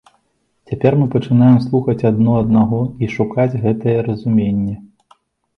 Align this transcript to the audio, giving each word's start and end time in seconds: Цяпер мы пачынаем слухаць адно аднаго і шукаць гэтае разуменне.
Цяпер 0.69 0.95
мы 1.01 1.03
пачынаем 1.15 1.59
слухаць 1.65 2.07
адно 2.11 2.31
аднаго 2.45 2.79
і 3.05 3.11
шукаць 3.17 3.59
гэтае 3.67 3.97
разуменне. 4.09 4.75